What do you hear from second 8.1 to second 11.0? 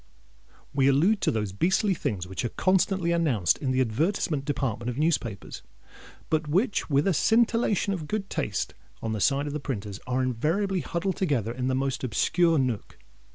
taste on the side of the printers, are invariably